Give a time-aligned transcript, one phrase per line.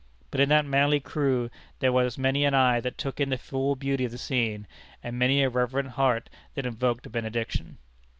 [0.31, 3.75] But in that manly crew there was many an eye that took in the full
[3.75, 4.65] beauty of the scene,
[5.03, 7.77] and many a reverent heart that invoked a benediction.